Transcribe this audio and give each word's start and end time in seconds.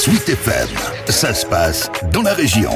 Suite 0.00 0.28
FM, 0.28 0.68
ça 1.08 1.34
se 1.34 1.44
passe 1.44 1.90
dans 2.12 2.22
la 2.22 2.32
région. 2.32 2.70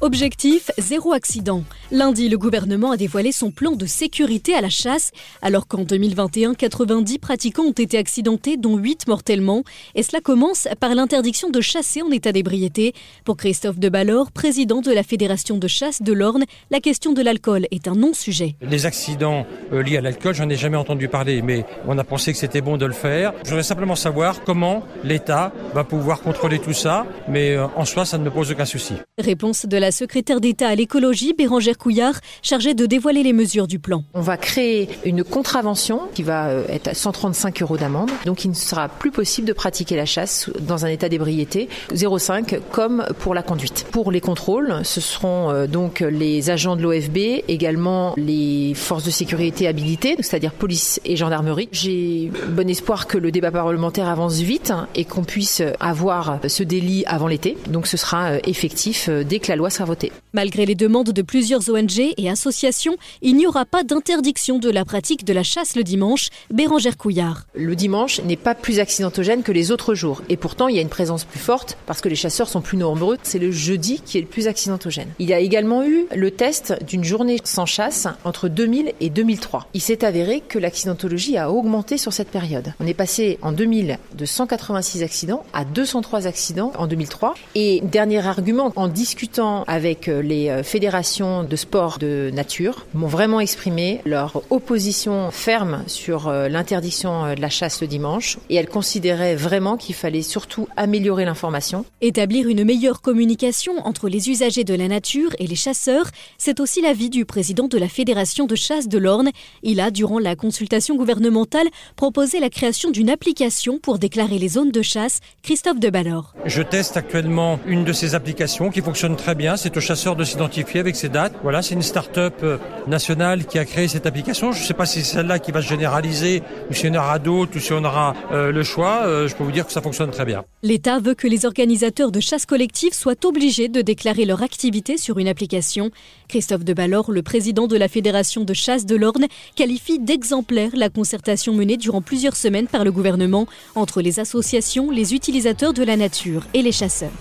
Objectif 0.00 0.70
zéro 0.78 1.12
accident. 1.12 1.62
Lundi, 1.94 2.28
le 2.28 2.38
gouvernement 2.38 2.90
a 2.90 2.96
dévoilé 2.96 3.30
son 3.30 3.52
plan 3.52 3.76
de 3.76 3.86
sécurité 3.86 4.52
à 4.52 4.60
la 4.60 4.68
chasse, 4.68 5.12
alors 5.42 5.68
qu'en 5.68 5.84
2021, 5.84 6.54
90 6.54 7.20
pratiquants 7.20 7.66
ont 7.66 7.70
été 7.70 7.96
accidentés, 7.98 8.56
dont 8.56 8.76
8 8.76 9.06
mortellement. 9.06 9.62
Et 9.94 10.02
cela 10.02 10.20
commence 10.20 10.66
par 10.80 10.92
l'interdiction 10.96 11.50
de 11.50 11.60
chasser 11.60 12.02
en 12.02 12.10
état 12.10 12.32
d'ébriété. 12.32 12.94
Pour 13.24 13.36
Christophe 13.36 13.78
de 13.78 13.88
Ballor, 13.88 14.32
président 14.32 14.80
de 14.80 14.90
la 14.90 15.04
Fédération 15.04 15.56
de 15.56 15.68
chasse 15.68 16.02
de 16.02 16.12
l'Orne, 16.12 16.42
la 16.72 16.80
question 16.80 17.12
de 17.12 17.22
l'alcool 17.22 17.68
est 17.70 17.86
un 17.86 17.94
non-sujet. 17.94 18.56
Les 18.60 18.86
accidents 18.86 19.46
euh, 19.72 19.80
liés 19.80 19.98
à 19.98 20.00
l'alcool, 20.00 20.34
j'en 20.34 20.48
ai 20.48 20.56
jamais 20.56 20.76
entendu 20.76 21.06
parler, 21.06 21.42
mais 21.42 21.64
on 21.86 21.96
a 21.96 22.02
pensé 22.02 22.32
que 22.32 22.38
c'était 22.38 22.60
bon 22.60 22.76
de 22.76 22.86
le 22.86 22.92
faire. 22.92 23.34
Je 23.44 23.50
voudrais 23.50 23.62
simplement 23.62 23.94
savoir 23.94 24.42
comment 24.42 24.82
l'État 25.04 25.52
va 25.74 25.84
pouvoir 25.84 26.22
contrôler 26.22 26.58
tout 26.58 26.72
ça, 26.72 27.06
mais 27.28 27.52
euh, 27.52 27.68
en 27.76 27.84
soi, 27.84 28.04
ça 28.04 28.18
ne 28.18 28.24
me 28.24 28.32
pose 28.32 28.50
aucun 28.50 28.64
souci. 28.64 28.94
Réponse 29.16 29.66
de 29.66 29.76
la 29.76 29.92
secrétaire 29.92 30.40
d'État 30.40 30.66
à 30.66 30.74
l'écologie, 30.74 31.34
Bérangère 31.34 31.78
Couillard, 31.84 32.14
chargée 32.42 32.74
de 32.74 32.86
dévoiler 32.86 33.22
les 33.22 33.32
mesures 33.32 33.66
du 33.66 33.78
plan. 33.78 34.04
On 34.14 34.20
va 34.20 34.36
créer 34.36 34.88
une 35.04 35.22
contravention 35.22 36.00
qui 36.14 36.22
va 36.22 36.48
euh, 36.48 36.64
être 36.68 36.88
à 36.88 36.94
135 36.94 37.62
euros 37.62 37.76
d'amende. 37.76 38.10
Donc 38.24 38.44
il 38.44 38.48
ne 38.48 38.54
sera 38.54 38.88
plus 38.88 39.10
possible 39.10 39.46
de 39.46 39.52
pratiquer 39.52 39.94
la 39.94 40.04
chasse 40.04 40.50
dans 40.60 40.84
un 40.84 40.88
état 40.88 41.08
d'ébriété 41.08 41.68
0,5 41.92 42.58
comme 42.72 43.06
pour 43.20 43.34
la 43.34 43.42
conduite. 43.42 43.86
Pour 43.92 44.10
les 44.10 44.20
contrôles, 44.20 44.80
ce 44.82 45.00
seront 45.00 45.50
euh, 45.50 45.66
donc 45.66 46.00
les 46.00 46.50
agents 46.50 46.74
de 46.74 46.82
l'OFB, 46.82 47.44
également 47.48 48.14
les 48.16 48.72
forces 48.74 49.04
de 49.04 49.10
sécurité 49.10 49.68
habilitées, 49.68 50.16
c'est-à-dire 50.18 50.52
police 50.52 51.00
et 51.04 51.16
gendarmerie. 51.16 51.68
J'ai 51.70 52.32
bon 52.48 52.68
espoir 52.68 53.06
que 53.06 53.18
le 53.18 53.30
débat 53.30 53.50
parlementaire 53.50 54.08
avance 54.08 54.40
vite 54.40 54.72
et 54.96 55.04
qu'on 55.04 55.24
puisse 55.24 55.62
avoir 55.78 56.40
ce 56.48 56.62
délit 56.62 57.04
avant 57.06 57.28
l'été. 57.28 57.56
Donc 57.68 57.86
ce 57.86 57.96
sera 57.96 58.32
euh, 58.32 58.38
effectif 58.44 59.08
dès 59.08 59.38
que 59.38 59.48
la 59.48 59.56
loi 59.56 59.70
sera 59.70 59.84
Malgré 60.32 60.66
les 60.66 60.74
demandes 60.74 61.10
de 61.10 61.22
plusieurs 61.22 61.63
ONG 61.70 62.14
et 62.16 62.30
associations, 62.30 62.96
il 63.22 63.36
n'y 63.36 63.46
aura 63.46 63.64
pas 63.64 63.82
d'interdiction 63.82 64.58
de 64.58 64.70
la 64.70 64.84
pratique 64.84 65.24
de 65.24 65.32
la 65.32 65.42
chasse 65.42 65.76
le 65.76 65.84
dimanche. 65.84 66.28
Bérangère 66.50 66.96
Couillard. 66.96 67.44
Le 67.54 67.76
dimanche 67.76 68.20
n'est 68.22 68.36
pas 68.36 68.54
plus 68.54 68.80
accidentogène 68.80 69.42
que 69.42 69.52
les 69.52 69.70
autres 69.70 69.94
jours. 69.94 70.22
Et 70.28 70.36
pourtant, 70.36 70.68
il 70.68 70.76
y 70.76 70.78
a 70.78 70.82
une 70.82 70.88
présence 70.88 71.24
plus 71.24 71.38
forte 71.38 71.76
parce 71.86 72.00
que 72.00 72.08
les 72.08 72.16
chasseurs 72.16 72.48
sont 72.48 72.60
plus 72.60 72.78
nombreux. 72.78 73.18
C'est 73.22 73.38
le 73.38 73.50
jeudi 73.50 74.00
qui 74.04 74.18
est 74.18 74.22
le 74.22 74.26
plus 74.26 74.48
accidentogène. 74.48 75.08
Il 75.18 75.28
y 75.28 75.34
a 75.34 75.40
également 75.40 75.84
eu 75.84 76.06
le 76.14 76.30
test 76.30 76.74
d'une 76.84 77.04
journée 77.04 77.38
sans 77.44 77.66
chasse 77.66 78.06
entre 78.24 78.48
2000 78.48 78.92
et 79.00 79.10
2003. 79.10 79.68
Il 79.74 79.80
s'est 79.80 80.04
avéré 80.04 80.40
que 80.40 80.58
l'accidentologie 80.58 81.36
a 81.36 81.50
augmenté 81.50 81.98
sur 81.98 82.12
cette 82.12 82.28
période. 82.30 82.72
On 82.80 82.86
est 82.86 82.94
passé 82.94 83.38
en 83.42 83.52
2000 83.52 83.98
de 84.16 84.24
186 84.24 85.02
accidents 85.02 85.44
à 85.52 85.64
203 85.64 86.26
accidents 86.26 86.72
en 86.76 86.86
2003. 86.86 87.34
Et 87.54 87.80
dernier 87.82 88.26
argument, 88.26 88.72
en 88.76 88.88
discutant 88.88 89.64
avec 89.66 90.08
euh, 90.08 90.22
les 90.22 90.48
euh, 90.48 90.62
fédérations 90.62 91.44
de 91.44 91.53
sport 91.56 91.98
de 91.98 92.30
nature, 92.32 92.86
m'ont 92.94 93.06
vraiment 93.06 93.40
exprimé 93.40 94.00
leur 94.04 94.42
opposition 94.50 95.30
ferme 95.30 95.84
sur 95.86 96.28
euh, 96.28 96.48
l'interdiction 96.48 97.34
de 97.34 97.40
la 97.40 97.48
chasse 97.48 97.80
le 97.80 97.86
dimanche 97.86 98.38
et 98.50 98.56
elles 98.56 98.68
considéraient 98.68 99.36
vraiment 99.36 99.76
qu'il 99.76 99.94
fallait 99.94 100.22
surtout 100.22 100.68
améliorer 100.76 101.24
l'information. 101.24 101.84
Établir 102.00 102.48
une 102.48 102.64
meilleure 102.64 103.00
communication 103.00 103.72
entre 103.86 104.08
les 104.08 104.30
usagers 104.30 104.64
de 104.64 104.74
la 104.74 104.88
nature 104.88 105.30
et 105.38 105.46
les 105.46 105.56
chasseurs, 105.56 106.06
c'est 106.38 106.60
aussi 106.60 106.80
l'avis 106.82 107.10
du 107.10 107.24
président 107.24 107.68
de 107.68 107.78
la 107.78 107.88
Fédération 107.88 108.46
de 108.46 108.54
chasse 108.54 108.88
de 108.88 108.98
l'Orne. 108.98 109.30
Il 109.62 109.80
a, 109.80 109.90
durant 109.90 110.18
la 110.18 110.36
consultation 110.36 110.96
gouvernementale, 110.96 111.68
proposé 111.96 112.40
la 112.40 112.50
création 112.50 112.90
d'une 112.90 113.10
application 113.10 113.78
pour 113.78 113.98
déclarer 113.98 114.38
les 114.38 114.48
zones 114.48 114.70
de 114.70 114.82
chasse. 114.82 115.20
Christophe 115.42 115.80
de 115.80 115.90
Ballor. 115.90 116.34
Je 116.44 116.62
teste 116.62 116.96
actuellement 116.96 117.58
une 117.66 117.84
de 117.84 117.92
ces 117.92 118.14
applications 118.14 118.70
qui 118.70 118.80
fonctionne 118.80 119.16
très 119.16 119.34
bien 119.34 119.56
c'est 119.56 119.76
aux 119.76 119.80
chasseurs 119.80 120.16
de 120.16 120.24
s'identifier 120.24 120.80
avec 120.80 120.96
ces 120.96 121.08
dates. 121.08 121.34
Voilà, 121.44 121.60
c'est 121.60 121.74
une 121.74 121.82
start-up 121.82 122.36
euh, 122.42 122.56
nationale 122.86 123.44
qui 123.44 123.58
a 123.58 123.66
créé 123.66 123.86
cette 123.86 124.06
application. 124.06 124.50
Je 124.52 124.62
ne 124.62 124.64
sais 124.64 124.72
pas 124.72 124.86
si 124.86 125.04
c'est 125.04 125.16
celle-là 125.16 125.38
qui 125.38 125.52
va 125.52 125.60
se 125.60 125.68
généraliser 125.68 126.42
ou 126.70 126.72
si 126.72 126.88
on 126.88 126.94
aura 126.94 127.18
d'autres 127.18 127.58
ou 127.58 127.60
si 127.60 127.70
on 127.74 127.84
aura 127.84 128.14
euh, 128.32 128.50
le 128.50 128.62
choix. 128.62 129.02
Euh, 129.04 129.28
je 129.28 129.36
peux 129.36 129.44
vous 129.44 129.52
dire 129.52 129.66
que 129.66 129.72
ça 129.72 129.82
fonctionne 129.82 130.10
très 130.10 130.24
bien. 130.24 130.42
L'État 130.62 131.00
veut 131.00 131.12
que 131.12 131.28
les 131.28 131.44
organisateurs 131.44 132.12
de 132.12 132.18
chasse 132.18 132.46
collective 132.46 132.94
soient 132.94 133.26
obligés 133.26 133.68
de 133.68 133.82
déclarer 133.82 134.24
leur 134.24 134.42
activité 134.42 134.96
sur 134.96 135.18
une 135.18 135.28
application. 135.28 135.90
Christophe 136.28 136.64
de 136.64 136.72
Ballor, 136.72 137.12
le 137.12 137.22
président 137.22 137.66
de 137.66 137.76
la 137.76 137.88
Fédération 137.88 138.44
de 138.44 138.54
chasse 138.54 138.86
de 138.86 138.96
l'Orne, 138.96 139.26
qualifie 139.54 139.98
d'exemplaire 139.98 140.70
la 140.72 140.88
concertation 140.88 141.52
menée 141.52 141.76
durant 141.76 142.00
plusieurs 142.00 142.36
semaines 142.36 142.68
par 142.68 142.84
le 142.84 142.90
gouvernement 142.90 143.46
entre 143.74 144.00
les 144.00 144.18
associations, 144.18 144.90
les 144.90 145.12
utilisateurs 145.12 145.74
de 145.74 145.82
la 145.82 145.98
nature 145.98 146.44
et 146.54 146.62
les 146.62 146.72
chasseurs. 146.72 147.12